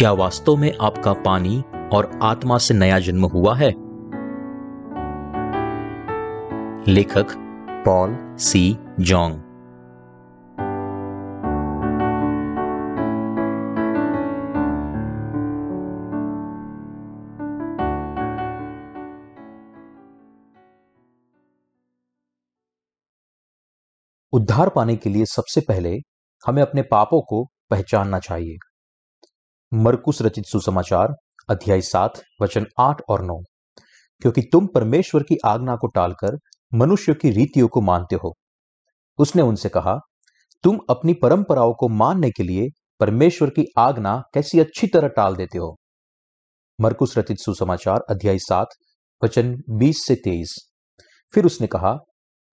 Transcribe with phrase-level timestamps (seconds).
[0.00, 3.70] क्या वास्तव में आपका पानी और आत्मा से नया जन्म हुआ है?
[6.88, 7.26] लेखक
[7.84, 8.78] पॉल सी.
[9.00, 9.34] जॉन्ग
[24.32, 25.98] उद्धार पाने के लिए सबसे पहले
[26.46, 28.69] हमें अपने पापों को पहचानना चाहिए।
[29.74, 31.08] मरकुस रचित सुसमाचार,
[31.50, 33.42] अध्याय सात, वचन आठ और नौ।
[34.20, 36.38] क्योंकि तुम परमेश्वर की आज्ञा को टालकर
[36.74, 38.34] मनुष्य की रीतियों को मानते हो।
[39.18, 39.98] उसने उनसे कहा,
[40.62, 42.68] तुम अपनी परंपराओं को मानने के लिए
[43.00, 45.76] परमेश्वर की आज्ञा कैसी अच्छी तरह टाल देते हो?
[46.80, 48.66] मरकुस रचित सुसमाचार, अध्याय सात,
[49.24, 50.70] वचन बीस से तेईस।
[51.34, 51.96] फिर उसने कहा,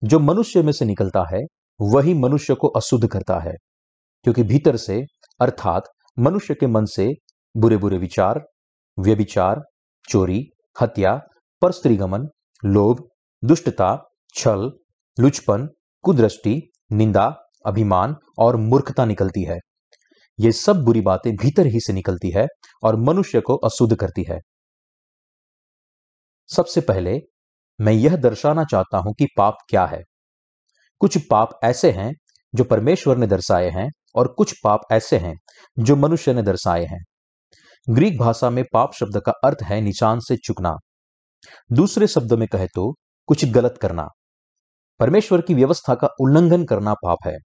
[0.04, 1.40] जो मनुष्य में से निकलता है,
[1.80, 3.54] वही मनुष्य को अशुद्ध करता है,
[4.22, 5.04] क्योंकि भीतर से,
[5.40, 5.82] अर्थात
[6.18, 7.14] मनुष्य के मन से
[7.56, 8.44] बुरे बुरे विचार,
[8.98, 9.62] व्यभिचार,
[10.08, 11.20] चोरी, हत्या,
[11.62, 12.28] परस्त्रीगमन,
[12.64, 13.08] लोभ,
[13.44, 14.72] दुष्टता, छल,
[15.20, 15.68] लुचपन,
[16.02, 19.58] कुदृष्टि, निंदा, अभिमान और मूर्खता निकलती है।
[20.40, 22.46] ये सब बुरी बातें भीतर ही से निकलती है
[22.82, 24.38] और मनुष्य को अशुद्ध करती है।
[26.46, 27.18] सबसे पहले,
[27.80, 30.02] मैं यह दर्शाना चाहता हूँ कि पाप क्या है।
[31.00, 32.12] कुछ पाप ऐसे हैं
[32.54, 35.34] जो परमेश्वर ने दर्शाए हैं और कुछ पाप ऐसे हैं,
[35.76, 37.02] जो मनुष्य ने दर्शाए हैं।
[37.88, 40.74] ग्रीक भाषा में पाप शब्द का अर्थ है निशान से चुकना।
[41.72, 42.92] दूसरे शब्द में कहे तो
[43.28, 44.08] कुछ गलत करना।
[45.00, 47.36] परमेश्वर की व्यवस्था का उल्लंघन करना पाप है।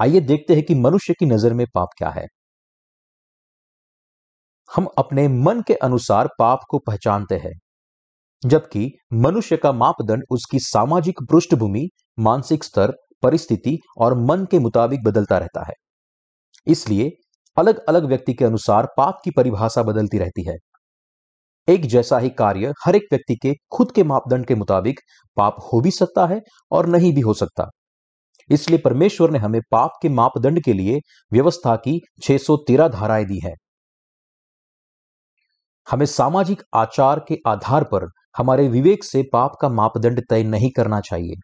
[0.00, 2.26] आइए देखते हैं कि मनुष्य की नज़र में पाप क्या है।
[4.70, 7.52] हम अपने मन के अनुसार पाप को पहचानते हैं,
[8.42, 11.88] जबकि मनुष्य का मापदंड उसकी सामाजिक पृष्ठभूमि,
[12.18, 15.74] मानसिक स्तर, परिस्थिति और मन के मुताबिक बदलता रहता है।
[16.66, 17.10] इसलिए
[17.56, 20.56] अलग अलग व्यक्ति के अनुसार पाप की परिभाषा बदलती रहती है।
[21.68, 25.00] एक जैसा ही कार्य हर एक व्यक्ति के खुद के मापदंड के मुताबिक
[25.36, 27.70] पाप हो भी सकता है और नहीं भी हो सकता।
[28.50, 31.00] इसलिए परमेश्वर ने हमें पाप के मापदंड के लिए
[31.32, 33.54] व्यवस्था की 613 धाराएँ दी है।
[35.90, 41.00] हमें सामाजिक आचार के आधार पर हमारे विवेक से पाप का मापदंड तय नहीं करना
[41.00, 41.34] चाहिए।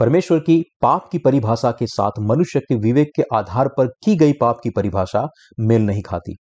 [0.00, 4.32] परमेश्वर की पाप की परिभाषा के साथ मनुष्य के विवेक के आधार पर की गई
[4.32, 5.26] पाप की परिभाषा
[5.60, 6.36] मेल नहीं खाती।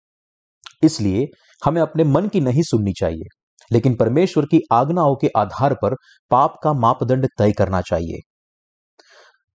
[0.84, 1.28] इसलिए
[1.66, 3.24] हमें अपने मन की नहीं सुननी चाहिए,
[3.72, 5.96] लेकिन परमेश्वर की आज्ञाओं के आधार पर
[6.32, 8.20] पाप का मापदंड तय करना चाहिए।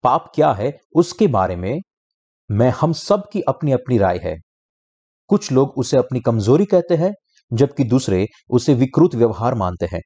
[0.04, 1.80] पाप क्या है, उसके बारे में
[2.50, 4.36] मैं हम सब की अपनी अपनी राय है।
[5.30, 7.12] कुछ लोग उसे अपनी कमज़ोरी कहते हैं,
[7.50, 10.00] जबकि दूसरे उसे विकृत व्यवहार मानते हैं।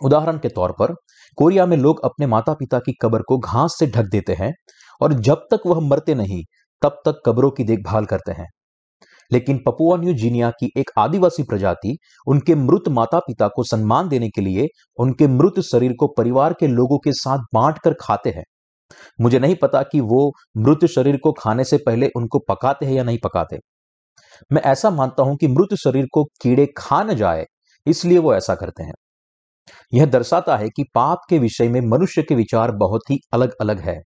[0.00, 0.94] उदाहरण के तौर पर
[1.36, 4.52] कोरिया में लोग अपने माता पिता की कब्र को घास से ढक देते हैं
[5.00, 6.42] और जब तक वह मरते नहीं,
[6.82, 8.46] तब तक कब्रों की देखभाल करते हैं।
[9.30, 11.96] लेकिन पपुआ न्यू जीनिया की एक आदिवासी प्रजाति
[12.26, 14.66] उनके मृत माता पिता को सम्मान देने के लिए
[14.98, 18.44] उनके मृत शरीर को परिवार के लोगों के साथ बांट कर खाते हैं।
[19.20, 23.02] मुझे नहीं पता कि वो मृत शरीर को खाने से पहले उनको पकाते हैं या
[23.04, 23.58] नहीं पकाते।
[24.52, 27.44] मैं ऐसा मानता हूँ कि मृत शरीर को कीड़े खा न जाए,
[27.86, 28.92] इसलिए वो ऐसा करते हैं।
[29.94, 33.80] यह दर्शाता है कि पाप के विषय में मनुष्य के विचार बहुत ही अलग अलग
[33.80, 34.02] है।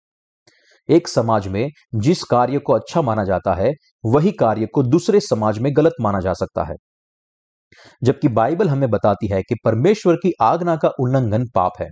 [0.89, 3.73] एक समाज में जिस कार्य को अच्छा माना जाता है,
[4.07, 6.75] वही कार्य को दूसरे समाज में गलत माना जा सकता है।
[8.05, 11.89] जबकि बाइबल हमें बताती है कि परमेश्वर की आज्ञा का उल्लंघन पाप है।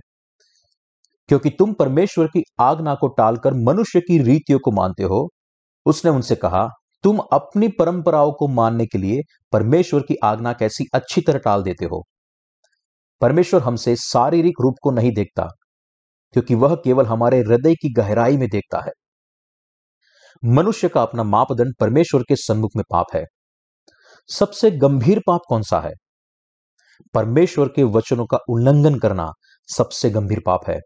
[1.27, 5.29] क्योंकि तुम परमेश्वर की आज्ञा को टालकर मनुष्य की रीतियों को मानते हो,
[5.85, 6.69] उसने उनसे कहा,
[7.03, 9.21] तुम अपनी परंपराओं को मानने के लिए
[9.51, 12.03] परमेश्वर की आज्ञा कैसी अच्छी तरह टाल देते हो।
[13.21, 15.47] परमेश्वर हमसे शारीरिक रूप को नहीं देखता,
[16.33, 18.91] क्योंकि वह केवल हमारे हृदय की गहराई में देखता है।
[20.45, 23.23] मनुष्य का अपना मापदंड परमेश्वर के सम्मुख में पाप है।
[24.29, 25.91] सबसे गंभीर पाप कौन सा है?
[27.13, 29.31] परमेश्वर के वचनों का उल्लंघन करना
[29.75, 30.79] सबसे गंभीर पाप है।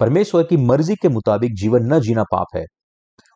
[0.00, 2.64] परमेश्वर की मर्ज़ी के मुताबिक जीवन न जीना पाप है।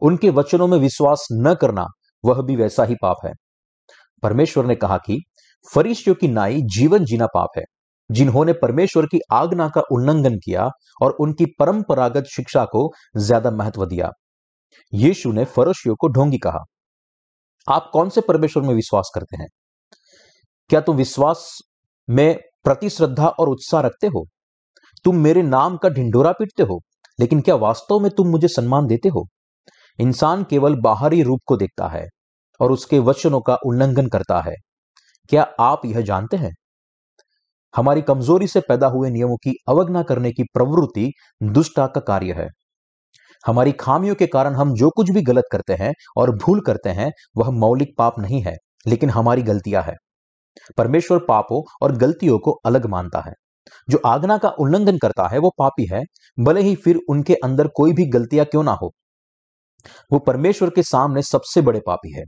[0.03, 1.87] उनके वचनों में विश्वास न करना
[2.25, 3.33] वह भी वैसा ही पाप है।
[4.23, 5.19] परमेश्वर ने कहा कि
[5.71, 7.63] फरीशियों की नाई जीवन जीना पाप है,
[8.11, 10.69] जिन्होंने परमेश्वर की आज्ञा का उल्लंघन किया
[11.03, 14.11] और उनकी परंपरागत शिक्षा को ज़्यादा महत्व दिया।
[14.93, 16.65] यीशु ने फरोशियों को ढोंगी कहा,
[17.69, 19.47] आप कौन से परमेश्वर में विश्वास करते हैं?
[20.71, 21.59] क्या तुम विश्वास
[22.09, 24.25] में प्रति श्रद्धा और उत्साह रखते हो?
[25.05, 26.81] तुम मेरे नाम का ढिंडोरा पीटते हो,
[27.21, 29.27] लेकिन क्या वास्तव में तुम मुझे सम्मान देते हो?
[29.99, 32.05] इंसान केवल बाहरी रूप को देखता है
[32.61, 34.55] और उसके वचनों का उल्लंघन करता है।
[35.33, 36.53] क्या आप यह जानते हैं?
[37.75, 41.13] हमारी कमज़ोरी से पैदा हुए नियमों की अवज्ञा करने की प्रवृत्ति
[41.43, 42.49] दुष्टा का कार्य है।
[43.45, 47.11] हमारी खामियों के कारण हम जो कुछ भी गलत करते हैं और भूल करते हैं,
[47.37, 48.55] वह मौलिक पाप नहीं है,
[48.87, 49.95] लेकिन हमारी गलतियाँ है।
[50.79, 53.33] परमेश्वर पापों और गलतियों को अलग मानता है।
[53.89, 56.03] जो आज्ञा का उल्लंघन करता है, वो पापी है,
[56.39, 58.93] भले ही फिर उनके अंदर कोई भी गलतियाँ क्यों ना हो।
[60.13, 62.25] वो परमेश्वर के सामने सबसे बड़े पापी है,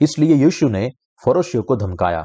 [0.00, 0.88] इसलिए यीशु ने
[1.22, 2.24] फरोशियों को धमकाया।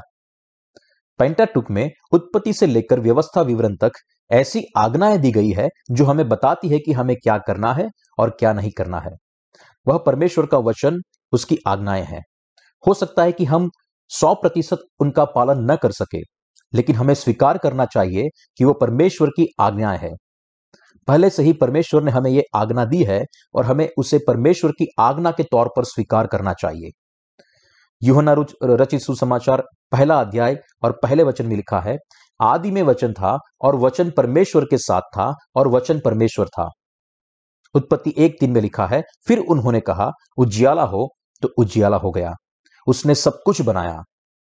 [1.18, 3.92] पेंटाटुक में उत्पत्ति से लेकर व्यवस्था विवरण तक
[4.30, 8.30] ऐसी आज्ञाएँ दी गई है जो हमें बताती है कि हमें क्या करना है और
[8.30, 9.10] क्या नहीं करना है।
[9.86, 11.00] वह परमेश्वर का वचन,
[11.32, 12.22] उसकी आज्ञाएँ हैं।
[12.84, 13.70] हो सकता है कि हम
[14.08, 16.20] सौ प्रतिशत उनका पालन न कर सके,
[16.74, 18.28] लेकिन हमें स्वीकार करना चाहिए
[18.58, 20.10] कि वह परमेश्वर की आज्ञाएँ है।
[21.08, 23.24] पहले से ही परमेश्वर ने हमें यह आज्ञा दी है
[23.54, 26.90] और हमें उसे परमेश्वर की आज्ञा के तौर पर स्वीकार करना चाहिए।
[28.02, 29.62] युहना रचित सुसमाचार,
[29.92, 31.96] पहला अध्याय और पहले वचन में लिखा है,
[32.40, 36.68] आदि में वचन था और वचन परमेश्वर के साथ था और वचन परमेश्वर था।
[37.74, 41.08] उत्पत्ति एक तीन में लिखा है, फिर उन्होंने कहा, उज्याला हो
[41.42, 42.32] तो उज्याला हो गया।
[42.86, 44.02] उसने सब कुछ बनाया।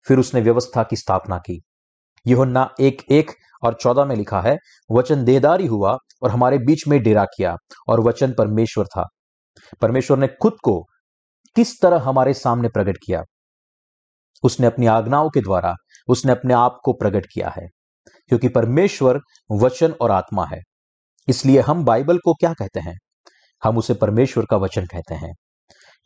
[0.08, 1.60] फिर उसने व्यवस्था की स्थापना की।
[2.26, 3.30] योहन्ना एक एक
[3.64, 4.56] और चौदह में लिखा है,
[4.90, 7.56] वचन देदारी हुआ और हमारे बीच में डेरा किया
[7.88, 9.06] और वचन परमेश्वर था।
[9.80, 10.82] परमेश्वर ने खुद को
[11.56, 13.22] किस तरह हमारे सामने प्रकट किया?
[14.42, 15.74] उसने अपनी आज्ञाओं के द्वारा,
[16.08, 17.68] उसने अपने आप को प्रकट किया है।
[18.28, 19.20] क्योंकि परमेश्वर
[19.52, 20.60] वचन और आत्मा है।
[21.28, 22.98] इसलिए हम बाइबल को क्या कहते हैं?
[23.64, 25.34] हम उसे परमेश्वर का वचन कहते हैं।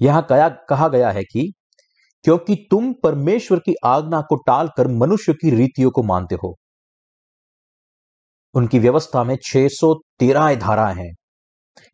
[0.02, 1.52] यहाँ कया, कहा गया है कि,
[2.22, 6.56] क्योंकि तुम परमेश्वर की आज्ञा को टालकर मनुष्य की रीतियों को मानते हो।
[8.54, 11.14] उनकी व्यवस्था में 613 धाराएँ हैं।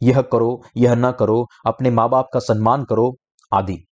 [0.02, 3.16] यह करो, यह न करो, अपने माँ बाप का सम्मान करो,
[3.54, 3.85] आदि।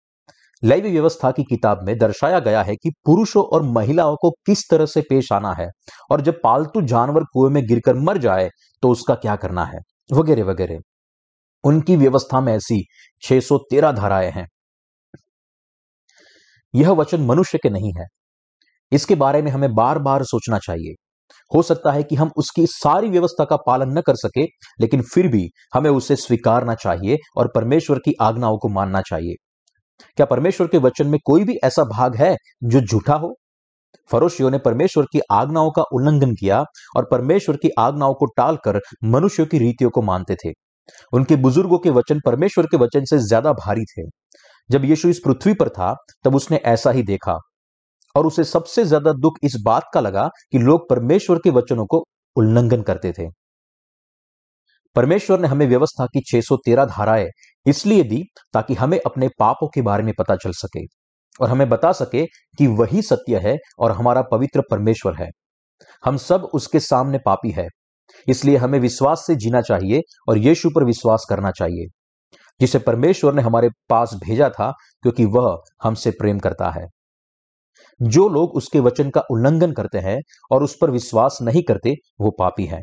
[0.64, 4.86] लैवी व्यवस्था की किताब में दर्शाया गया है कि पुरुषों और महिलाओं को किस तरह
[4.86, 5.68] से पेश आना है
[6.10, 8.50] और जब पालतू जानवर कुएँ में गिरकर मर जाए
[8.82, 9.78] तो उसका क्या करना है?
[10.12, 10.78] वगैरह वगैरह।
[11.64, 12.84] उनकी व्यवस्था में ऐसी
[13.22, 14.46] 613 धाराएँ हैं।
[16.74, 18.06] यह वचन मनुष्य के नहीं है।
[18.92, 20.94] इसके बारे में हमें बार बार सोचना चाहिए।
[21.54, 24.42] हो सकता है कि हम उसकी सारी व्यवस्था का पालन न कर सके,
[24.80, 29.41] लेकिन फिर भी हमें उसे स्वीकारना चाहिए और परमेश्वर की आज्ञाओं को मानना चाहिए।
[30.16, 32.34] क्या परमेश्वर के वचन में कोई भी ऐसा भाग है
[32.64, 33.34] जो झूठा हो?
[34.10, 36.64] फरोशियों ने परमेश्वर की आज्ञाओं का उल्लंघन किया
[36.96, 40.52] और परमेश्वर की आज्ञाओं को टालकर मनुष्यों की रीतियों को मानते थे।
[41.12, 44.02] उनके बुज़ुर्गों के वचन परमेश्वर के वचन से ज़्यादा भारी थे।
[44.70, 45.94] जब यीशु इस पृथ्वी पर था,
[46.24, 47.38] तब उसने ऐसा ही देखा
[48.14, 52.04] और उसे सबसे ज़्यादा दुख इस बात का लगा कि लोग परमेश्वर के वचनों को
[52.36, 53.28] उल्लंघन करते थे।
[54.96, 57.26] परमेश्वर ने हमें व्यवस्था की 613 धाराएँ
[57.66, 58.22] इसलिए दी
[58.52, 60.84] ताकि हमें अपने पापों के बारे में पता चल सके
[61.40, 62.26] और हमें बता सके
[62.58, 65.28] कि वही सत्य है और हमारा पवित्र परमेश्वर है।
[66.04, 67.66] हम सब उसके सामने पापी है।
[68.28, 71.86] इसलिए हमें विश्वास से जीना चाहिए और यीशु पर विश्वास करना चाहिए,
[72.60, 74.70] जिसे परमेश्वर ने हमारे पास भेजा था
[75.02, 76.86] क्योंकि वह हमसे प्रेम करता है।
[78.02, 80.18] जो लोग उसके वचन का उल्लंघन करते हैं
[80.50, 82.82] और उस पर विश्वास नहीं करते, वो पापी है।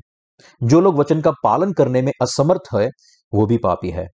[0.63, 2.89] जो लोग वचन का पालन करने में असमर्थ है,
[3.33, 4.07] वो भी पापी है।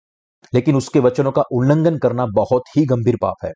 [0.54, 3.52] लेकिन उसके वचनों का उल्लंघन करना बहुत ही गंभीर पाप है।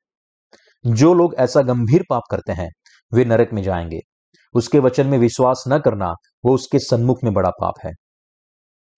[0.87, 2.69] जो लोग ऐसा गंभीर पाप करते हैं,
[3.13, 3.99] वे नरक में जाएँगे।
[4.53, 6.13] उसके वचन में विश्वास न करना,
[6.45, 7.91] वो उसके सन्मुख में बड़ा पाप है।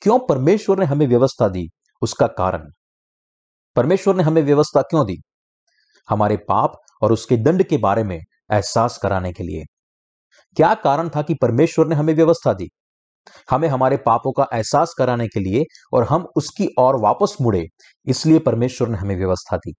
[0.02, 1.70] क्यों परमेश्वर ने हमें व्यवस्था दी?
[2.02, 2.64] उसका कारण।
[3.76, 5.22] परमेश्वर ने हमें व्यवस्था क्यों दी?
[6.10, 6.72] हमारे पाप
[7.02, 8.18] और उसके दंड के बारे में
[8.52, 9.64] एहसास कराने के लिए।
[10.56, 12.70] क्या कारण था कि परमेश्वर ने हमें व्यवस्था दी?
[13.52, 15.64] हमें हमारे पापों का एहसास कराने के लिए
[15.94, 17.64] और हम उसकी ओर वापस मुड़े,
[18.08, 19.74] इसलिए परमेश्वर ने हमें व्यवस्था दी।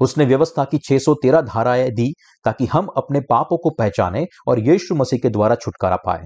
[0.00, 2.12] उसने व्यवस्था की 613 धाराएँ दी
[2.44, 6.24] ताकि हम अपने पापों को पहचाने और यीशु मसीह के द्वारा छुटकारा पाए।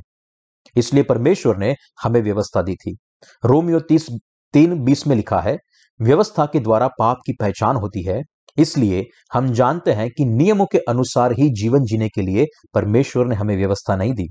[0.76, 2.96] इसलिए परमेश्वर ने हमें व्यवस्था दी थी।
[3.44, 4.06] रोमियो तीस,
[4.54, 5.56] तीन, बीस में लिखा है,
[6.00, 8.22] व्यवस्था के द्वारा पाप की पहचान होती है,
[8.58, 13.34] इसलिए हम जानते हैं कि नियमों के अनुसार ही जीवन जीने के लिए परमेश्वर ने
[13.34, 14.28] हमें व्यवस्था नहीं दी।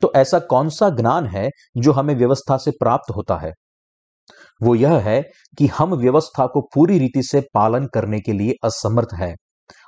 [0.00, 3.52] तो ऐसा कौन सा ज्ञान है जो हमें व्यवस्था से प्राप्त होता है?
[4.62, 5.22] वो यह है
[5.58, 9.34] कि हम व्यवस्था को पूरी रीति से पालन करने के लिए असमर्थ है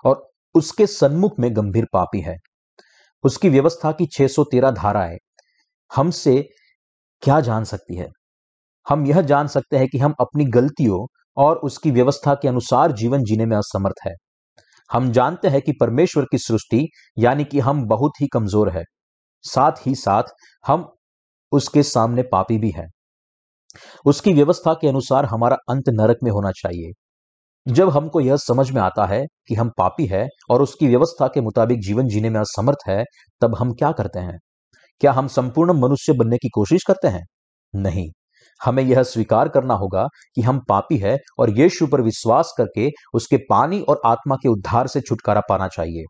[0.04, 2.36] और उसके सन्मुख में गंभीर पापी है।
[3.24, 5.18] उसकी व्यवस्था की 613 धाराएँ
[5.96, 6.48] हमसे
[7.22, 8.08] क्या जान सकती है?
[8.88, 13.22] हम यह जान सकते हैं कि हम अपनी गलतियों और उसकी व्यवस्था के अनुसार जीवन
[13.22, 14.12] जीने में असमर्थ है।
[14.92, 18.82] हम जानते हैं कि परमेश्वर की सृष्टि, यानी कि हम बहुत ही कमज़ोर है।
[19.42, 20.22] साथ ही साथ
[20.66, 20.92] हम
[21.52, 22.88] उसके सामने पापी भी हैं।
[24.06, 26.92] उसकी व्यवस्था के अनुसार हमारा अंत नरक में होना चाहिए।
[27.72, 31.40] जब हमको यह समझ में आता है कि हम पापी है और उसकी व्यवस्था के
[31.40, 33.04] मुताबिक जीवन जीने में असमर्थ है,
[33.40, 34.38] तब हम क्या करते हैं?
[35.00, 37.24] क्या हम संपूर्ण मनुष्य बनने की कोशिश करते हैं?
[37.74, 38.10] नहीं।
[38.64, 43.36] हमें यह स्वीकार करना होगा कि हम पापी है और यीशु पर विश्वास करके उसके
[43.36, 46.04] पानी और आत्मा के उद्धार से छुटकारा पाना चाहिए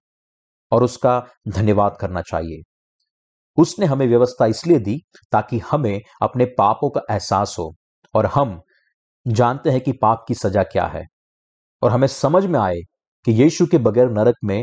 [0.73, 2.68] और उसका धन्यवाद करना चाहिए।
[3.59, 4.99] उसने हमें व्यवस्था इसलिए दी
[5.33, 7.73] ताकि हमें अपने पापों का एहसास हो
[8.15, 8.61] और हम
[9.27, 11.05] जानते हैं कि पाप की सजा क्या है।
[11.83, 12.81] और हमें समझ में आए
[13.27, 14.63] कि यीशु के बगैर नरक में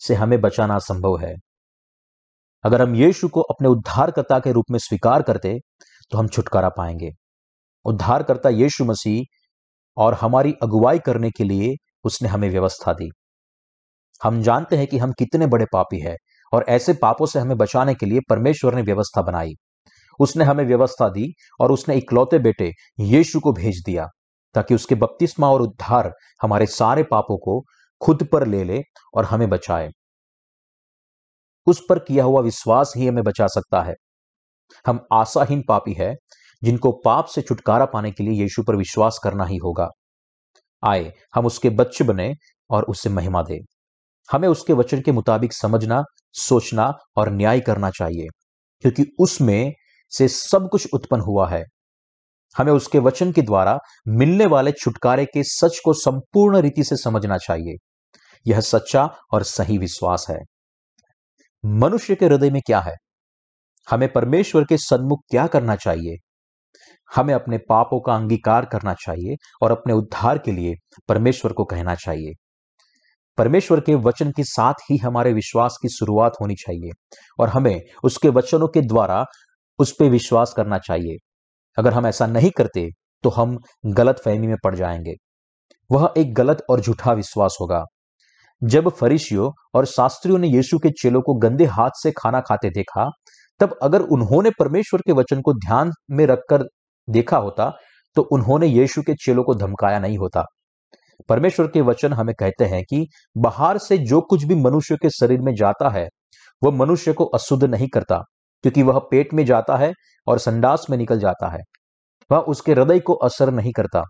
[0.00, 1.34] से हमें बचाना संभव है।
[2.64, 5.58] अगर हम यीशु को अपने उद्धारकर्ता के रूप में स्वीकार करते
[6.12, 7.10] तो हम छुटकारा पाएँगे।
[7.84, 9.22] उद्धारकर्ता यीशु मसीह
[9.96, 13.10] और हमारी अगुवाई करने के लिए उसने हमें व्यवस्था दी।
[14.20, 16.16] हम जानते हैं कि हम कितने बड़े पापी हैं।
[16.52, 19.52] और ऐसे पापों से हमें बचाने के लिए परमेश्वर ने व्यवस्था बनाई।
[20.20, 24.06] उसने हमें व्यवस्था दी और उसने इकलौते बेटे यीशु को भेज दिया,
[24.54, 26.12] ताकि उसके बपतिस्मा और उद्धार
[26.42, 27.60] हमारे सारे पापों को
[28.00, 28.82] खुद पर ले ले
[29.14, 29.90] और हमें बचाए।
[31.66, 33.94] उस पर किया हुआ विश्वास ही हमें बचा सकता है।
[34.86, 36.14] हम आशाहीन पापी है,
[36.62, 39.88] जिनको पाप से छुटकारा पाने के लिए यीशु पर विश्वास करना ही होगा।
[40.84, 42.34] आए, हम उसके बच्चे बने
[42.70, 43.58] और उससे महिमा दे।
[44.32, 48.26] हमें उसके वचन के मुताबिक समझना, सोचना और न्याय करना चाहिए,
[48.80, 49.72] क्योंकि उसमें
[50.10, 51.64] से सब कुछ उत्पन्न हुआ है।
[52.56, 57.36] हमें उसके वचन के द्वारा मिलने वाले छुटकारे के सच को संपूर्ण रीति से समझना
[57.36, 57.76] चाहिए।
[58.46, 60.38] यह सच्चा और सही विश्वास है।
[61.64, 62.94] मनुष्य के हृदय में क्या है?
[63.90, 66.16] हमें परमेश्वर के सन्मुख क्या करना चाहिए?
[67.16, 70.74] हमें अपने पापों का अंगीकार करना चाहिए और अपने उद्धार के लिए
[71.08, 72.32] परमेश्वर को कहना चाहिए।
[73.38, 76.90] परमेश्वर के वचन के साथ ही हमारे विश्वास की शुरुआत होनी चाहिए
[77.40, 79.24] और हमें उसके वचनों के द्वारा
[79.78, 81.16] उस पर विश्वास करना चाहिए।
[81.76, 82.88] अगर हम ऐसा नहीं करते
[83.24, 85.14] तो हम गलत फहमी में पड़ जाएँगे।
[85.90, 87.84] वह एक गलत और झूठा विश्वास होगा।
[88.62, 93.08] जब फरीशियों और शास्त्रियों ने यीशु के चेलों को गंदे हाथ से खाना खाते देखा,
[93.60, 96.64] तब अगर उन्होंने परमेश्वर के वचन को ध्यान में रखकर
[97.08, 97.72] देखा होता
[98.16, 100.44] तो उन्होंने यीशु के चेलों को धमकाया नहीं होता।
[101.28, 103.06] परमेश्वर के वचन हमें कहते हैं कि
[103.38, 106.08] बाहर से जो कुछ भी मनुष्य के शरीर में जाता है,
[106.64, 108.18] वह मनुष्य को अशुद्ध नहीं करता,
[108.62, 109.92] क्योंकि वह पेट में जाता है
[110.26, 111.60] और संडास में निकल जाता है।
[112.32, 114.02] वह उसके हृदय को असर नहीं करता।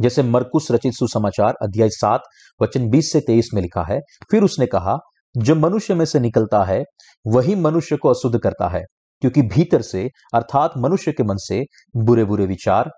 [0.00, 2.20] जैसे मरकुस रचित सुसमाचार अध्याय सात,
[2.62, 4.96] वचन बीस से तेईस में लिखा है, फिर उसने कहा,
[5.36, 6.84] जो मनुष्य में से निकलता है,
[7.26, 8.82] वही मनुष्य को अशुद्ध करता है,
[9.20, 11.64] क्योंकि भीतर से, अर्थात मनुष्य के मन से
[11.96, 12.90] बुरे बुरे विचार,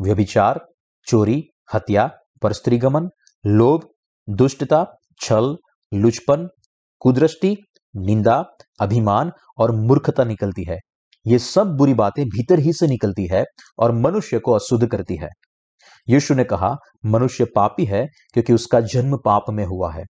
[0.00, 0.60] व्यभिचार,
[1.06, 2.10] चोरी, हत्या
[2.44, 3.08] परस्त्रीगमन,
[3.46, 3.88] लोभ,
[4.30, 4.86] दुष्टता,
[5.20, 5.56] छल,
[5.94, 6.48] लुचपन,
[6.98, 7.56] कुदृष्टि,
[7.96, 8.44] निंदा,
[8.80, 10.78] अभिमान और मूर्खता निकलती है।
[11.26, 13.44] ये सब बुरी बातें भीतर ही से निकलती है
[13.78, 15.28] और मनुष्य को अशुद्ध करती है।
[16.08, 20.04] यीशु ने कहा, मनुष्य पापी है क्योंकि उसका जन्म पाप में हुआ है।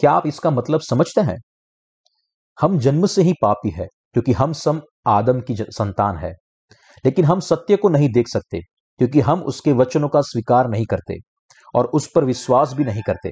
[0.00, 1.36] क्या आप इसका मतलब समझते हैं?
[2.60, 6.32] हम जन्म से ही पापी है, क्योंकि हम सम, आदम की संतान है।
[7.04, 8.60] लेकिन हम सत्य को नहीं देख सकते,
[8.98, 11.14] क्योंकि हम उसके वचनों का स्वीकार नहीं करते।
[11.74, 13.30] और उस पर विश्वास भी नहीं करते।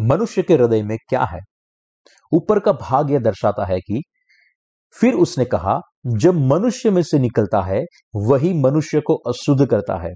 [0.00, 1.40] मनुष्य के हृदय में क्या है?
[2.32, 4.02] ऊपर का भाग यह दर्शाता है कि
[5.00, 7.82] फिर उसने कहा, जब मनुष्य में से निकलता है,
[8.16, 10.10] वही मनुष्य को अशुद्ध करता है,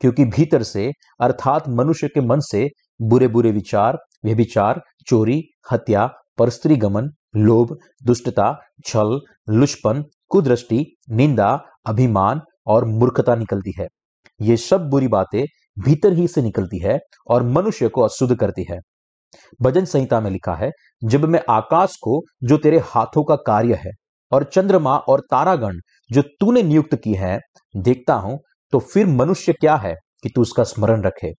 [0.00, 2.68] क्योंकि भीतर से, अर्थात मनुष्य के मन से
[3.02, 5.42] बुरे बुरे विचार, व्यभिचार, चोरी,
[5.72, 6.08] हत्या,
[6.38, 13.86] परस्त्री गमन, लोभ, दुष्टता, छल, लुष्पन, कुदृष्टि, निंदा, अभिमान और मूर्खता निकलती है।
[14.42, 15.44] ये सब बुरी बातें
[15.78, 16.98] भीतर ही से निकलती है
[17.30, 18.78] और मनुष्य को अशुद्ध करती है।
[19.62, 20.70] भजन संहिता में लिखा है,
[21.02, 23.90] जब मैं आकाश को, जो तेरे हाथों का कार्य है,
[24.32, 25.78] और चंद्रमा और तारागण,
[26.10, 27.38] जो तूने नियुक्त की है,
[27.74, 28.38] देखता हूँ
[28.72, 31.32] तो फिर मनुष्य क्या है कि तू उसका स्मरण रखे,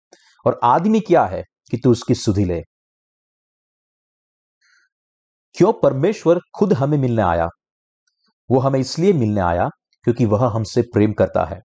[0.46, 2.62] और आदमी क्या है कि तू उसकी सुधि ले?
[5.55, 7.48] क्यों परमेश्वर खुद हमें मिलने आया?
[8.50, 9.67] वो हमें इसलिए मिलने आया
[10.08, 11.60] क्योंकि वह हमसे प्रेम करता है।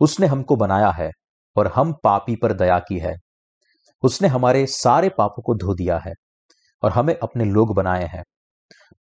[0.00, 1.10] उसने हमको बनाया है
[1.58, 3.14] और हम पापी पर दया की है।
[4.02, 6.12] उसने हमारे सारे पापों को धो दिया है
[6.82, 8.22] और हमें अपने लोग बनाए हैं।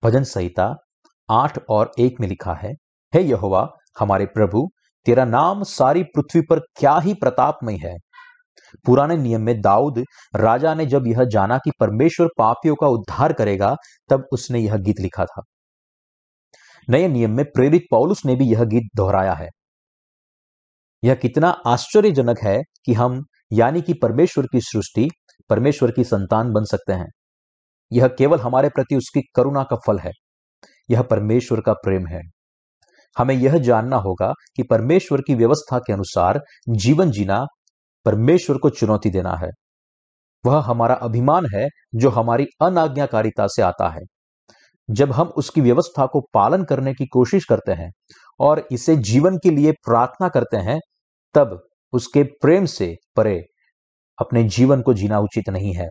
[0.04, 0.76] भजन संहिता
[1.30, 2.72] आठ और एक में लिखा है,
[3.14, 3.68] हे यहोवा,
[4.00, 4.70] हमारे प्रभु,
[5.06, 7.96] तेरा नाम सारी पृथ्वी पर क्या ही प्रतापमय है?
[8.86, 10.04] पुराने नियम में दाऊद
[10.36, 13.76] राजा ने जब यह जाना कि परमेश्वर पापियों का उद्धार करेगा,
[14.10, 15.42] तब उसने यह गीत लिखा था।
[16.90, 19.50] नए नियम में प्रेरित पौलुस ने भी यह गीत दोहराया है।
[21.04, 25.10] यह कितना आश्चर्यजनक है कि हम, यानी कि परमेश्वर की सृष्टि,
[25.50, 27.10] परमेश्वर की संतान बन सकते हैं।
[27.94, 30.12] यह केवल हमारे प्रति उसकी करुणा का फल है।
[30.90, 32.22] यह परमेश्वर का प्रेम है।
[33.18, 37.46] हमें यह जानना होगा कि परमेश्वर की व्यवस्था के अनुसार जीवन जीना
[38.06, 39.50] परमेश्वर को चुनौती देना है।
[40.46, 44.02] वह हमारा अभिमान है जो हमारी अनाज्ञाकारिता से आता है।
[44.90, 47.92] जब हम उसकी व्यवस्था को पालन करने की कोशिश करते हैं
[48.40, 50.80] और इसे जीवन के लिए प्रार्थना करते हैं
[51.34, 53.42] तब उसके प्रेम से परे
[54.20, 55.88] अपने जीवन को जीना उचित नहीं है।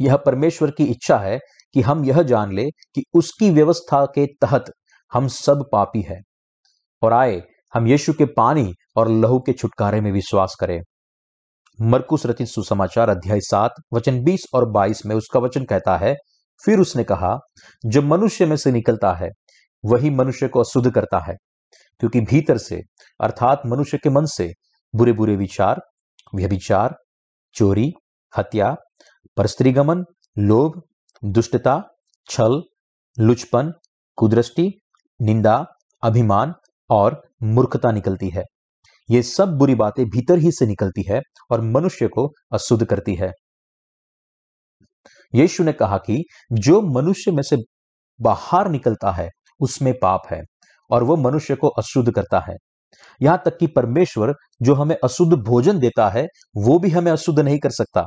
[0.00, 1.38] यह परमेश्वर की इच्छा है
[1.74, 4.64] कि हम यह जान ले कि उसकी व्यवस्था के तहत
[5.12, 6.20] हम सब पापी है
[7.02, 7.42] और आए
[7.74, 10.80] हम यीशु के पानी और लहू के छुटकारे में विश्वास करें।
[11.80, 16.14] मरकुस रचित सुसमाचार अध्याय सात, वचन बीस और बाईस में उसका वचन कहता है,
[16.64, 17.38] फिर उसने कहा,
[17.86, 19.28] जो मनुष्य में से निकलता है,
[19.84, 21.34] वही मनुष्य को अशुद्ध करता है।
[22.00, 22.80] क्योंकि भीतर से,
[23.20, 24.52] अर्थात मनुष्य के मन से
[24.94, 25.80] बुरे बुरे विचार,
[26.34, 26.94] व्यभिचार,
[27.54, 27.92] चोरी,
[28.36, 28.76] हत्या,
[29.36, 30.04] परस्त्रीगमन,
[30.38, 30.82] लोभ,
[31.24, 31.82] दुष्टता,
[32.30, 32.62] छल,
[33.18, 33.72] लुचपन,
[34.16, 34.80] कुदृष्टि,
[35.22, 35.66] निंदा,
[36.02, 36.54] अभिमान
[36.90, 38.44] और मूर्खता निकलती है।
[39.10, 43.32] ये सब बुरी बातें भीतर ही से निकलती है और मनुष्य को अशुद्ध करती है।
[45.34, 47.56] यीशु ने कहा कि जो मनुष्य में से
[48.20, 49.28] बाहर निकलता है,
[49.60, 50.42] उसमें पाप है।
[50.90, 52.56] और वो मनुष्य को अशुद्ध करता है।
[53.20, 56.26] यहाँ तक कि परमेश्वर जो हमें अशुद्ध भोजन देता है,
[56.56, 58.06] वो भी हमें अशुद्ध नहीं कर सकता।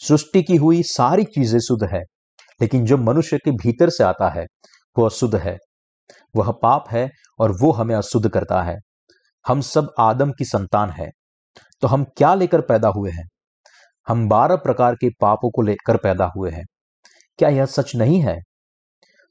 [0.00, 2.02] सृष्टि की हुई सारी चीज़ें शुद्ध है,
[2.60, 4.44] लेकिन जो मनुष्य के भीतर से आता है,
[4.96, 5.56] वो अशुद्ध है।
[6.34, 7.08] वह पाप है
[7.40, 8.76] और वो हमें अशुद्ध करता है।
[9.44, 11.08] हम सब आदम की संतान है
[11.82, 13.24] तो हम क्या लेकर पैदा हुए हैं?
[14.06, 16.64] हम बारह प्रकार के पापों को लेकर पैदा हुए हैं।
[17.38, 18.36] क्या यह सच नहीं है?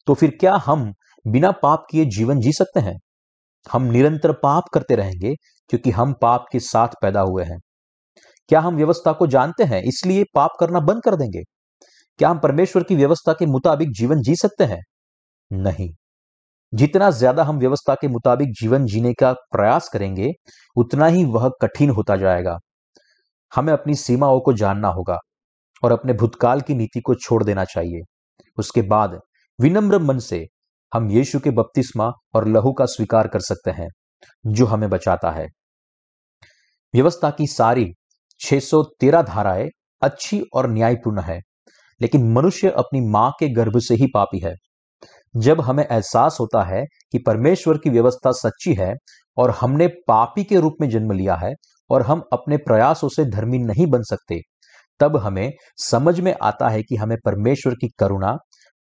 [0.08, 0.92] तो फिर क्या हम
[1.26, 2.96] बिना पाप किए जीवन जी सकते हैं।
[3.68, 5.36] हम निरंतर पाप करते रहेंगे
[5.70, 7.60] क्योंकि हम पाप के साथ पैदा हुए हैं।
[8.50, 11.42] क्या हम व्यवस्था को जानते हैं, इसलिए पाप करना बंद कर देंगे?
[12.20, 14.82] क्या हम परमेश्वर की व्यवस्था के मुताबिक जीवन जी सकते हैं?
[15.52, 15.90] नहीं।
[16.74, 20.32] जितना ज़्यादा हम व्यवस्था के मुताबिक जीवन जीने का प्रयास करेंगे,
[20.76, 22.58] उतना ही वह कठिन होता जाएगा।
[23.52, 25.18] हमें अपनी सीमाओं को जानना होगा
[25.84, 28.02] और अपने भूतकाल की नीति को छोड़ देना चाहिए।
[28.58, 29.20] उसके बाद
[29.60, 30.46] विनम्र मन से
[30.94, 33.88] हम यीशु के बपतिस्मा और लहू का स्वीकार कर सकते हैं,
[34.46, 35.48] जो हमें बचाता है।
[36.94, 37.86] व्यवस्था की सारी
[38.40, 39.68] 613 धाराएँ
[40.02, 41.40] अच्छी और न्यायपूर्ण है,
[42.02, 44.54] लेकिन मनुष्य अपनी माँ के गर्भ से ही पापी है।
[45.36, 48.94] जब हमें एहसास होता है कि परमेश्वर की व्यवस्था सच्ची है
[49.38, 51.54] और हमने पापी के रूप में जन्म लिया है
[51.90, 54.40] और हम अपने प्रयासों से धर्मी नहीं बन सकते,
[55.00, 58.36] तब हमें समझ में आता है कि हमें परमेश्वर की करुणा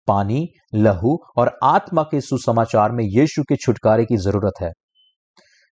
[0.06, 4.70] पानी, लहू और आत्मा के सुसमाचार में यीशु के छुटकारे की ज़रूरत है।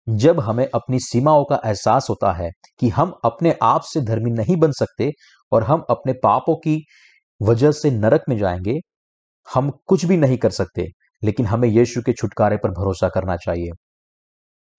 [0.09, 4.55] जब हमें अपनी सीमाओं का एहसास होता है कि हम अपने आप से धर्मी नहीं
[4.55, 5.11] बन सकते
[5.51, 6.85] और हम अपने पापों की
[7.41, 8.75] वजह से नरक में जाएँगे,
[9.53, 10.87] हम कुछ भी नहीं कर सकते,
[11.23, 13.69] लेकिन हमें यीशु के छुटकारे पर भरोसा करना चाहिए।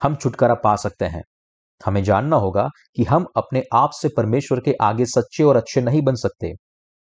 [0.03, 1.23] हम छुटकारा पा सकते हैं।
[1.87, 6.03] हमें जानना होगा कि हम अपने आप से परमेश्वर के आगे सच्चे और अच्छे नहीं
[6.03, 6.53] बन सकते।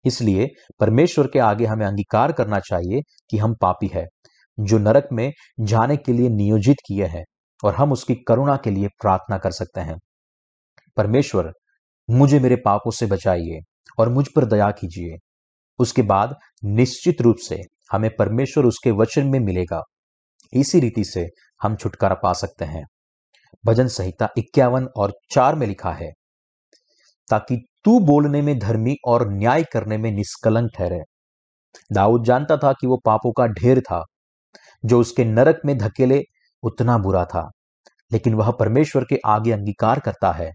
[0.05, 0.47] इसलिए
[0.79, 4.05] परमेश्वर के आगे हमें अंगीकार करना चाहिए कि हम पापी है,
[4.57, 7.23] जो नरक में जाने के लिए नियोजित किए हैं
[7.63, 9.97] और हम उसकी करुणा के लिए प्रार्थना कर सकते हैं।
[10.97, 11.51] परमेश्वर,
[12.09, 13.59] मुझे मेरे पापों से बचाइए
[13.99, 15.17] और मुझ पर दया कीजिए।
[15.79, 16.35] उसके बाद
[16.65, 17.61] निश्चित रूप से
[17.91, 19.81] हमें परमेश्वर उसके वचन में मिलेगा।
[20.53, 21.25] इसी रीति से
[21.61, 22.83] हम छुटकारा पा सकते हैं।
[23.65, 26.11] भजन संहिता इक्यावन और चार में लिखा है,
[27.29, 30.99] ताकि तू बोलने में धर्मी और न्याय करने में निष्कलंक ठहरे।
[31.91, 34.03] दाऊद जानता था कि वो पापों का ढेर था,
[34.83, 36.21] जो उसके नरक में धकेले
[36.63, 37.49] उतना बुरा था।
[38.11, 40.51] लेकिन वह परमेश्वर के आगे अंगीकार करता है।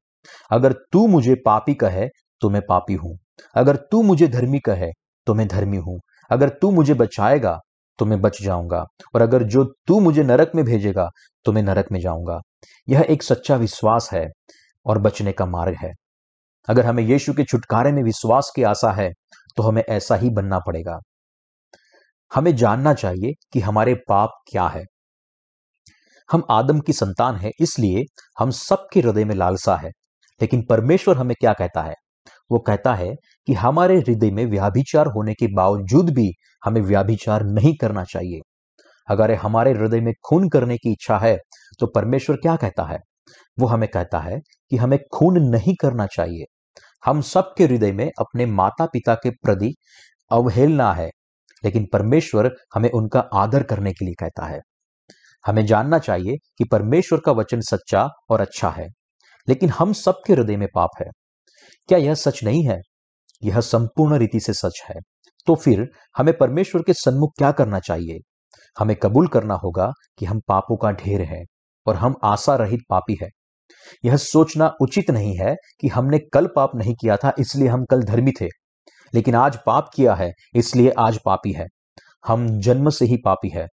[0.50, 2.06] अगर तू मुझे पापी कहे
[2.42, 3.16] तो मैं पापी हूँ।
[3.54, 4.90] अगर तू मुझे धर्मी कहे
[5.26, 5.98] तो मैं धर्मी हूँ।
[6.30, 7.58] अगर तू मुझे बचाएगा
[7.98, 8.84] तो मैं बच जाऊँगा।
[9.14, 11.08] और अगर जो तू मुझे नरक में भेजेगा
[11.44, 12.40] तो मैं नरक में जाऊँगा।
[12.88, 14.26] यह एक सच्चा विश्वास है
[14.86, 15.92] और बचने का मार्ग है।
[16.68, 19.10] अगर हमें यीशु के छुटकारे में विश्वास की आशा है
[19.56, 20.98] तो हमें ऐसा ही बनना पड़ेगा।
[22.32, 24.84] हमें जानना चाहिए कि हमारे पाप क्या है।
[26.28, 28.04] हम आदम की संतान है, इसलिए
[28.38, 29.90] हम सबके हृदय में लालसा है।
[30.40, 31.94] लेकिन परमेश्वर हमें क्या कहता है?
[32.50, 33.14] वो कहता है
[33.48, 36.30] कि हमारे हृदय में व्याभिचार होने के बावजूद भी
[36.64, 38.40] हमें व्याभिचार नहीं करना चाहिए।
[39.08, 41.36] अगर हमारे हृदय में खून करने की इच्छा है
[41.80, 42.98] तो परमेश्वर क्या कहता है?
[43.58, 44.38] वो हमें कहता है
[44.72, 46.44] कि हमें खून नहीं करना चाहिए।
[47.04, 49.74] हम सबके हृदय में अपने माता पिता के प्रति
[50.30, 51.10] अवहेलना है,
[51.64, 54.60] लेकिन परमेश्वर हमें उनका आदर करने के लिए कहता है।
[55.46, 58.88] हमें जानना चाहिए कि परमेश्वर का वचन सच्चा और अच्छा है,
[59.48, 61.06] लेकिन हम सबके हृदय में पाप है।
[61.88, 62.78] क्या यह सच नहीं है?
[63.42, 64.94] यह संपूर्ण रीति से सच है।
[65.46, 68.18] तो फिर हमें परमेश्वर के सन्मुख क्या करना चाहिए?
[68.78, 71.42] हमें कबूल करना होगा कि हम पापों का ढेर है
[71.86, 73.28] और हम आशा रहित पापी है।
[74.04, 78.02] यह सोचना उचित नहीं है कि हमने कल पाप नहीं किया था, इसलिए हम कल
[78.02, 78.48] धर्मी थे।
[79.14, 81.66] लेकिन आज पाप किया है, इसलिए आज पापी है।
[82.26, 83.66] हम जन्म से ही पापी है,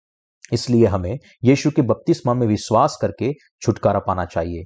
[0.52, 4.64] इसलिए हमें यीशु के बपतिस्मा में विश्वास करके छुटकारा पाना चाहिए।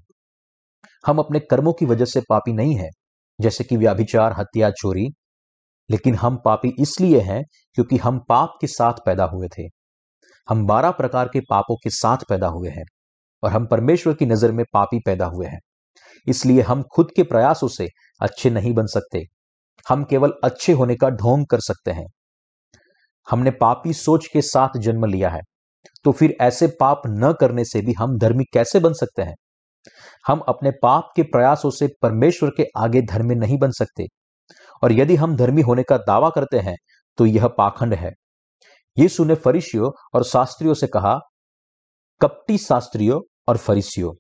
[1.06, 2.88] हम अपने कर्मों की वजह से पापी नहीं है,
[3.40, 5.08] जैसे कि व्याभिचार, हत्या, चोरी।
[5.90, 7.42] लेकिन हम पापी इसलिए हैं
[7.74, 9.62] क्योंकि हम पाप के साथ पैदा हुए थे।
[10.48, 12.84] हम बारह प्रकार के पापों के साथ पैदा हुए हैं।
[13.46, 15.59] और हम परमेश्वर की नज़र में पापी पैदा हुए हैं।
[16.26, 17.87] इसलिए हम खुद के प्रयासों से
[18.20, 19.22] अच्छे नहीं बन सकते।
[19.87, 22.06] हम केवल अच्छे होने का ढोंग कर सकते हैं।
[23.26, 25.40] हमने पापी सोच के साथ जन्म लिया है
[26.04, 29.35] तो फिर ऐसे पाप न करने से भी हम धर्मी कैसे बन सकते हैं?
[30.26, 34.06] हम अपने पाप के प्रयासों से परमेश्वर के आगे धर्मी नहीं बन सकते।
[34.82, 36.76] और यदि हम धर्मी होने का दावा करते हैं
[37.18, 38.11] तो यह पाखंड है।
[38.96, 41.18] यीशु ने फरीसियों और शास्त्रियों से कहा,
[42.20, 44.12] कपटी शास्त्रियों और फरीसियों।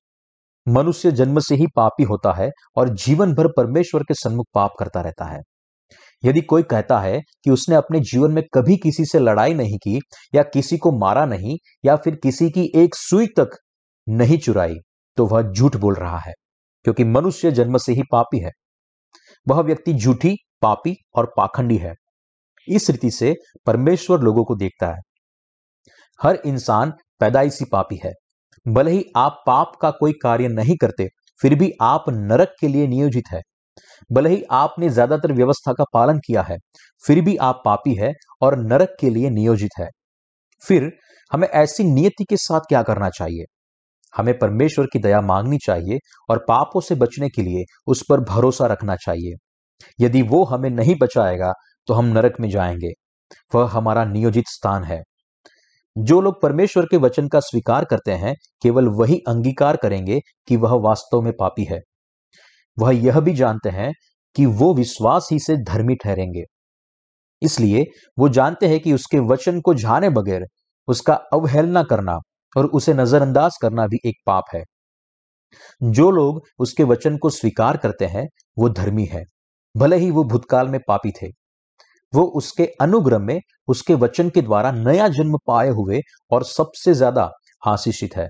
[0.66, 5.00] मनुष्य जन्म से ही पापी होता है और जीवन भर परमेश्वर के सन्मुख पाप करता
[5.00, 5.40] रहता है।
[6.22, 10.00] यदि कोई कहता है कि उसने अपने जीवन में कभी किसी से लड़ाई नहीं की,
[10.34, 13.56] या किसी को मारा नहीं, या फिर किसी की एक सुई तक
[14.06, 14.74] नहीं चुराई
[15.18, 16.32] तो वह झूठ बोल रहा है,
[16.84, 18.50] क्योंकि मनुष्य जन्म से ही पापी है।
[19.46, 21.94] वह व्यक्ति झूठी, पापी और पाखंडी है।
[22.68, 23.34] इस रीति से
[23.66, 25.00] परमेश्वर लोगों को देखता है।
[26.20, 28.12] हर इंसान पैदाइशी पापी है।
[28.66, 31.08] भले ही आप पाप का कोई कार्य नहीं करते,
[31.40, 33.40] फिर भी आप नरक के लिए नियोजित है।
[34.10, 36.56] भले ही आपने ज़्यादातर व्यवस्था का पालन किया है,
[37.04, 39.88] फिर भी आप पापी है और नरक के लिए नियोजित है।
[40.62, 40.90] फिर
[41.30, 43.44] हमें ऐसी नियति के साथ क्या करना चाहिए?
[44.14, 45.98] हमें परमेश्वर की दया मांगनी चाहिए
[46.30, 49.34] और पापों से बचने के लिए उस पर भरोसा रखना चाहिए।
[49.98, 51.52] यदि वो हमें नहीं बचाएगा
[51.88, 52.92] तो हम नरक में जाएँगे।
[53.54, 55.02] वह हमारा नियोजित स्थान है।
[55.98, 60.74] जो लोग परमेश्वर के वचन का स्वीकार करते हैं, केवल वही अंगीकार करेंगे कि वह
[60.74, 61.80] वास्तव में पापी है।
[62.78, 63.92] वह यह भी जानते हैं
[64.36, 66.44] कि वो विश्वास ही से धर्मी ठहरेंगे।
[67.42, 67.84] इसलिए
[68.18, 70.46] वो जानते हैं कि उसके वचन को जाने बगैर
[70.88, 72.18] उसका अवहेलना करना
[72.56, 74.64] और उसे नजरअंदाज करना भी एक पाप है।
[75.82, 78.28] जो लोग उसके वचन को स्वीकार करते हैं,
[78.58, 79.24] वो धर्मी है,
[79.76, 81.45] भले ही वो भूतकाल में पापी थे।
[82.16, 86.00] वो उसके अनुग्रह में उसके वचन के द्वारा नया जन्म पाए हुए
[86.30, 87.30] और सबसे ज़्यादा
[87.66, 88.28] आशीषित है।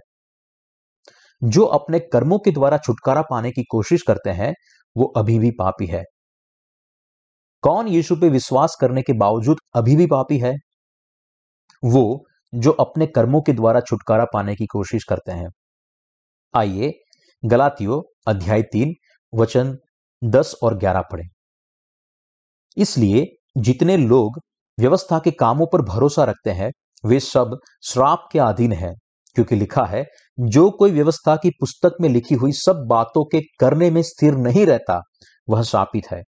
[1.42, 4.53] जो अपने कर्मों के द्वारा छुटकारा पाने की कोशिश करते हैं,
[4.96, 6.03] वो अभी भी पापी है।
[7.62, 10.55] कौन यीशु पे विश्वास करने के बावजूद अभी भी पापी है?
[11.83, 15.49] वो जो अपने कर्मों के द्वारा छुटकारा पाने की कोशिश करते हैं।
[16.55, 16.92] आइए
[17.42, 18.94] गलातियो अध्याय तीन,
[19.33, 19.77] वचन
[20.22, 21.25] दस और ग्यारह पढ़े।
[22.77, 24.40] इसलिए जितने लोग
[24.81, 26.71] व्यवस्था के कामों पर भरोसा रखते हैं,
[27.07, 28.95] वे सब श्राप के अधीन है,
[29.35, 30.05] क्योंकि लिखा है,
[30.40, 34.66] जो कोई व्यवस्था की पुस्तक में लिखी हुई सब बातों के करने में स्थिर नहीं
[34.66, 35.01] रहता,
[35.51, 36.23] वह शापित है।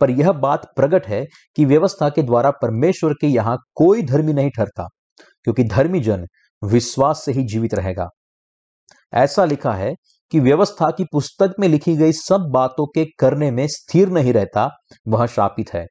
[0.00, 1.26] पर यह बात प्रकट है
[1.56, 4.88] कि व्यवस्था के द्वारा परमेश्वर के यहाँ कोई धर्मी नहीं ठहरता,
[5.44, 6.26] क्योंकि धर्मी जन
[6.64, 8.08] विश्वास से ही जीवित रहेगा।
[9.14, 9.94] ऐसा लिखा है
[10.30, 14.70] कि व्यवस्था की पुस्तक में लिखी गई सब बातों के करने में स्थिर नहीं रहता,
[15.08, 15.86] वह शापित है।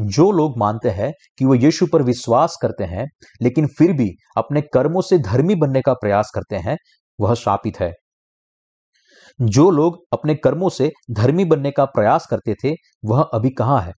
[0.00, 3.06] जो लोग मानते हैं कि वो यीशु पर विश्वास करते हैं,
[3.42, 6.76] लेकिन फिर भी अपने कर्मों से धर्मी बनने का प्रयास करते हैं,
[7.20, 7.92] वह शापित है।
[9.40, 13.92] जो लोग अपने कर्मों से धर्मी बनने का प्रयास करते थे, वह अभी कहाँ है?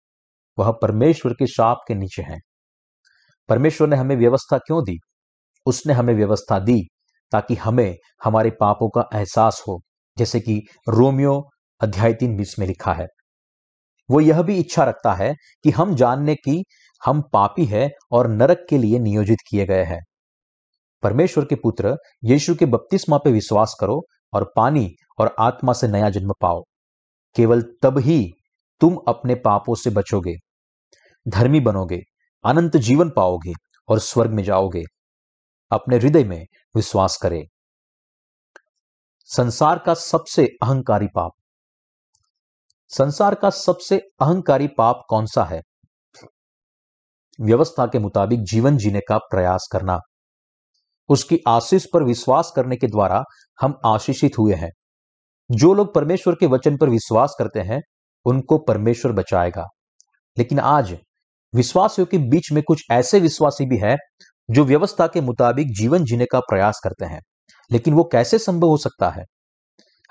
[0.59, 2.39] वह परमेश्वर के शाप के नीचे है।
[3.49, 4.99] परमेश्वर ने हमें व्यवस्था क्यों दी?
[5.67, 6.83] उसने हमें व्यवस्था दी
[7.33, 9.81] ताकि हमें हमारे पापों का एहसास हो,
[10.19, 13.07] जैसे कि रोमियो अध्याय तीन बीस में लिखा है।
[14.13, 16.65] वो यह भी इच्छा रखता है कि हम जानने की
[17.05, 20.01] हम पापी है और नरक के लिए नियोजित किए गए हैं।
[21.03, 26.11] परमेश्वर के पुत्र, यीशु के बपतिस्मा पे विश्वास करो और पानी और आत्मा से नया
[26.11, 26.63] जन्म पाओ।
[27.37, 28.33] केवल तब ही
[28.81, 30.35] तुम अपने पापों से बचोगे,
[31.29, 32.01] धर्मी बनोगे,
[32.45, 33.53] अनंत जीवन पाओगे
[33.89, 34.85] और स्वर्ग में जाओगे।
[35.71, 36.47] अपने हृदय में
[36.77, 37.45] विश्वास करें।
[39.27, 41.33] संसार का सबसे अहंकारी पाप।
[42.99, 45.63] संसार का सबसे अहंकारी पाप कौन सा है?
[47.41, 49.99] व्यवस्था के मुताबिक जीवन जीने का प्रयास करना।
[51.09, 53.25] उसकी आशीष पर विश्वास करने के द्वारा
[53.61, 54.71] हम आशीषित हुए हैं।
[55.51, 57.83] जो लोग परमेश्वर के वचन पर विश्वास करते हैं,
[58.25, 59.67] उनको परमेश्वर बचाएगा।
[60.39, 60.99] लेकिन आज
[61.55, 63.97] विश्वासियों के बीच में कुछ ऐसे विश्वासी भी है,
[64.51, 67.21] जो व्यवस्था के मुताबिक जीवन जीने का प्रयास करते हैं।
[67.73, 69.25] लेकिन वो कैसे संभव हो सकता है?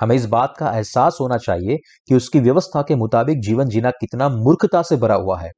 [0.01, 4.29] हमें इस बात का एहसास होना चाहिए कि उसकी व्यवस्था के मुताबिक जीवन जीना कितना
[4.29, 5.51] मूर्खता से भरा हुआ है।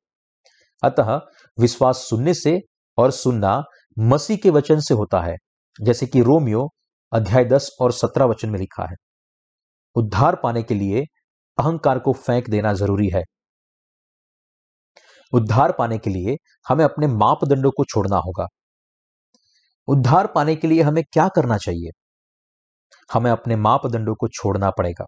[0.84, 1.20] अतः
[1.60, 2.60] विश्वास सुनने से
[2.98, 3.64] और सुनना
[4.00, 5.36] मसीह के वचन से होता है,
[5.82, 6.70] जैसे कि रोमियो
[7.14, 8.96] अध्याय दस और सत्रह वचन में लिखा है।
[9.96, 11.04] उद्धार पाने के लिए
[11.60, 13.24] अहंकार को फेंक देना ज़रूरी है।
[15.34, 16.36] उद्धार पाने के लिए
[16.68, 18.48] हमें अपने मापदंडों को छोड़ना होगा।
[19.88, 21.90] उद्धार पाने के लिए हमें क्या करना चाहिए?
[23.14, 25.06] हमें अपने मापदंडों को छोड़ना पड़ेगा।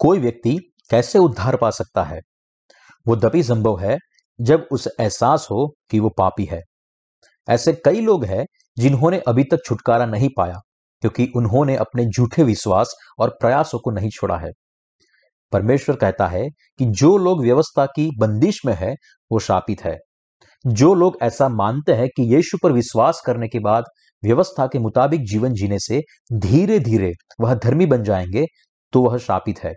[0.00, 0.58] कोई व्यक्ति
[0.90, 2.20] कैसे उद्धार पा सकता है?
[3.08, 3.98] वो तभी संभव है
[4.40, 6.62] जब उसे एहसास हो कि वो पापी है।
[7.48, 8.46] ऐसे कई लोग हैं
[8.78, 10.60] जिन्होंने अभी तक छुटकारा नहीं पाया,
[11.00, 14.50] क्योंकि उन्होंने अपने झूठे विश्वास और प्रयासों को नहीं छोड़ा है।
[15.52, 18.94] परमेश्वर कहता है कि जो लोग व्यवस्था की बंदिश में है,
[19.32, 19.98] वो शापित है।
[20.64, 23.84] जो लोग ऐसा मानते हैं कि यीशु पर विश्वास करने के बाद
[24.22, 26.00] व्यवस्था के मुताबिक जीवन जीने से
[26.32, 28.44] धीरे धीरे वह धर्मी बन जाएँगे
[28.92, 29.72] तो वह शापित है।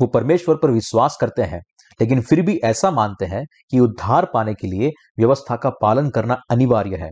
[0.00, 1.60] वो परमेश्वर पर विश्वास करते हैं,
[2.00, 6.36] लेकिन फिर भी ऐसा मानते हैं कि उद्धार पाने के लिए व्यवस्था का पालन करना
[6.50, 7.10] अनिवार्य है।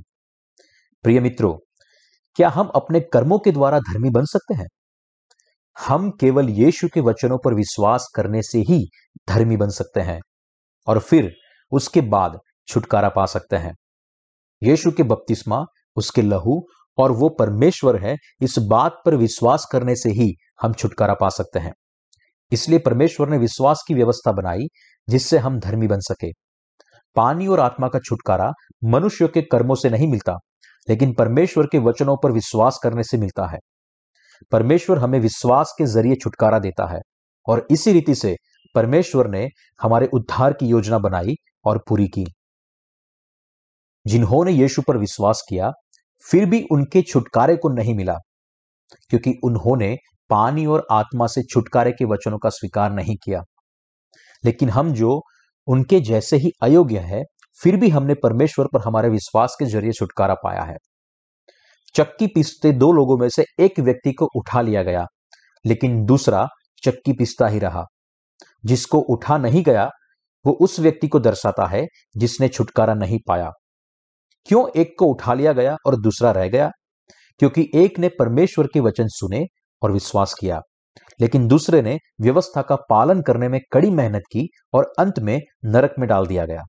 [1.05, 1.55] प्रिय मित्रों,
[2.37, 4.67] क्या हम अपने कर्मों के द्वारा धर्मी बन सकते हैं?
[5.77, 8.85] हम केवल यीशु के वचनों पर विश्वास करने से ही
[9.29, 10.21] धर्मी बन सकते हैं,
[10.87, 11.33] और फिर
[11.73, 13.75] उसके बाद छुटकारा पा सकते हैं।
[14.63, 15.65] यीशु के बपतिस्मा,
[15.97, 16.67] उसके लहू
[16.99, 21.59] और वो परमेश्वर है, इस बात पर विश्वास करने से ही हम छुटकारा पा सकते
[21.59, 21.73] हैं।
[22.53, 24.67] इसलिए परमेश्वर ने विश्वास की व्यवस्था बनाई,
[25.09, 26.33] जिससे हम धर्मी बन सके।
[27.17, 28.53] पानी और आत्मा का छुटकारा
[28.85, 30.33] मनुष्य के कर्मों से नहीं मिलता,
[30.89, 33.59] लेकिन परमेश्वर के वचनों पर विश्वास करने से मिलता है।
[34.53, 37.01] परमेश्वर हमें विश्वास के ज़रिए छुटकारा देता है,
[37.49, 38.37] और इसी रीति से
[38.75, 39.49] परमेश्वर ने
[39.83, 42.25] हमारे उद्धार की योजना बनाई और पूरी की।
[44.07, 45.71] जिन्होंने यीशु पर विश्वास किया,
[46.27, 48.15] फिर भी उनके छुटकारे को नहीं मिला,
[49.11, 49.97] क्योंकि उन्होंने
[50.31, 53.41] पानी और आत्मा से छुटकारे के वचनों का स्वीकार नहीं किया।
[54.45, 55.21] लेकिन हम जो
[55.67, 57.23] उनके जैसे ही अयोग्य है,
[57.61, 60.77] फिर भी हमने परमेश्वर पर हमारे विश्वास के ज़रिए छुटकारा पाया है।
[61.95, 65.07] चक्की पीसते दो लोगों में से एक व्यक्ति को उठा लिया गया,
[65.67, 66.47] लेकिन दूसरा
[66.85, 67.85] चक्की पीसता ही रहा,
[68.65, 69.91] जिसको उठा नहीं गया
[70.45, 71.85] वो उस व्यक्ति को दर्शाता है
[72.17, 73.51] जिसने छुटकारा नहीं पाया।
[74.49, 76.71] क्यों एक को उठा लिया गया और दूसरा रह गया?
[77.41, 79.45] क्योंकि एक ने परमेश्वर के वचन सुने
[79.83, 80.61] और विश्वास किया,
[81.21, 85.95] लेकिन दूसरे ने व्यवस्था का पालन करने में कड़ी मेहनत की और अंत में नरक
[85.99, 86.63] में डाल दिया गया।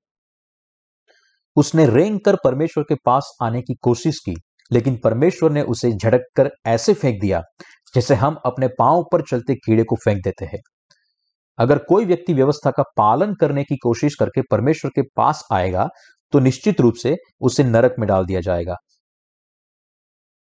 [1.56, 4.36] उसने रेंग कर परमेश्वर के पास आने की कोशिश की,
[4.72, 7.42] लेकिन परमेश्वर ने उसे झड़क कर ऐसे फेंक दिया,
[7.96, 10.60] जैसे हम अपने पाँव पर चलते कीड़े को फेंक देते हैं।
[11.60, 15.88] अगर कोई व्यक्ति व्यवस्था का पालन करने की कोशिश करके परमेश्वर के पास आएगा
[16.34, 18.76] तो निश्चित रूप से उसे नरक में डाल दिया जाएगा।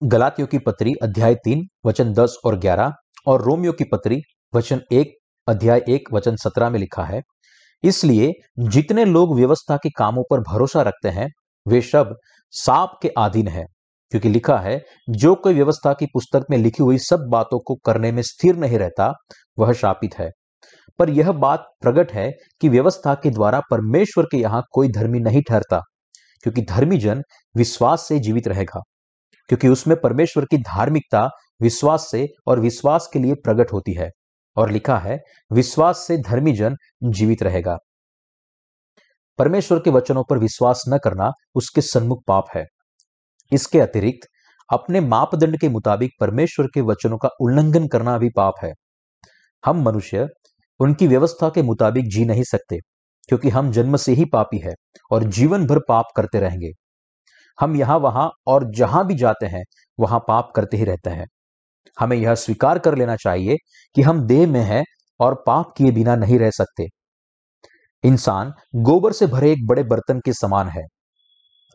[0.01, 2.93] गलातियों की पत्री अध्याय तीन, वचन दस और ग्यारह,
[3.27, 4.19] और रोमियो की पत्री,
[4.53, 5.13] वचन एक,
[5.47, 7.21] अध्याय एक, वचन सत्रह में लिखा है,
[7.83, 11.27] इसलिए जितने लोग व्यवस्था के कामों पर भरोसा रखते हैं,
[11.65, 12.15] वे सब
[12.53, 13.65] साप के अधीन है,
[14.11, 18.11] क्योंकि लिखा है, जो कोई व्यवस्था की पुस्तक में लिखी हुई सब बातों को करने
[18.11, 19.13] में स्थिर नहीं रहता,
[19.59, 20.29] वह शापित है।
[20.99, 22.29] पर यह बात प्रकट है
[22.61, 25.81] कि व्यवस्था के द्वारा परमेश्वर के यहाँ कोई धर्मी नहीं ठहरता,
[26.43, 27.23] क्योंकि धर्मी जन
[27.55, 28.81] विश्वास से जीवित रहेगा,
[29.49, 31.27] क्योंकि उसमें परमेश्वर की धार्मिकता
[31.61, 34.09] विश्वास से और विश्वास के लिए प्रकट होती है,
[34.57, 35.17] और लिखा है,
[35.51, 37.77] विश्वास से धर्मी जन जीवित रहेगा।
[39.39, 42.65] परमेश्वर के वचनों पर विश्वास न करना उसके सन्मुख पाप है।
[43.51, 44.27] इसके अतिरिक्त,
[44.69, 48.71] अपने मापदंड के मुताबिक परमेश्वर के वचनों का उल्लंघन करना भी पाप है।
[49.63, 50.27] हम मनुष्य
[50.79, 52.77] उनकी व्यवस्था के मुताबिक जी नहीं सकते,
[53.29, 54.73] क्योंकि हम जन्म से ही पापी है
[55.11, 56.71] और जीवन भर पाप करते रहेंगे।
[57.57, 59.63] हम यहाँ वहाँ और जहाँ भी जाते हैं,
[59.97, 61.25] वहाँ पाप करते ही रहते हैं।
[61.97, 63.57] हमें यह स्वीकार कर लेना चाहिए
[63.95, 64.83] कि हम देह में हैं
[65.19, 66.87] और पाप किए बिना नहीं रह सकते।
[68.03, 70.83] इंसान गोबर से भरे एक बड़े बर्तन के समान है।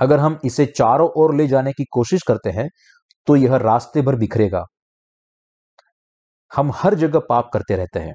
[0.01, 2.69] अगर हम इसे चारों ओर ले जाने की कोशिश करते हैं
[3.29, 4.65] तो यह रास्ते भर बिखरेगा।
[6.51, 8.15] हम हर जगह पाप करते रहते हैं।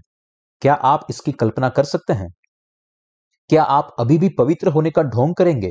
[0.62, 2.28] क्या आप इसकी कल्पना कर सकते हैं?
[3.50, 5.70] क्या आप अभी भी पवित्र होने का ढोंग करेंगे?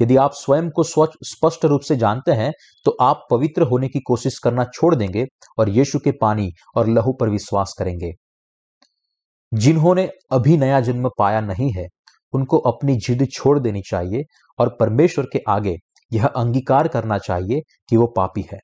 [0.00, 2.52] यदि आप स्वयं को स्वच्छ स्पष्ट रूप से जानते हैं
[2.84, 5.24] तो आप पवित्र होने की कोशिश करना छोड़ देंगे
[5.58, 8.12] और यीशु के पानी और लहू पर विश्वास करेंगे।
[9.52, 11.86] जिन्होंने अभी नया जन्म पाया नहीं है,
[12.34, 14.22] उनको अपनी जिद छोड़ देनी चाहिए
[14.58, 15.76] और परमेश्वर के आगे
[16.12, 18.58] यह अंगीकार करना चाहिए कि वो पापी है।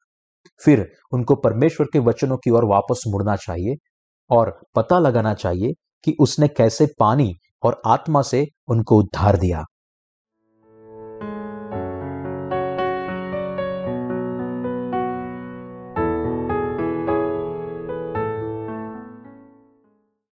[0.60, 3.74] फिर उनको परमेश्वर के वचनों की ओर वापस मुड़ना चाहिए
[4.30, 9.64] और पता लगाना चाहिए कि उसने कैसे पानी और आत्मा से उनको उद्धार दिया।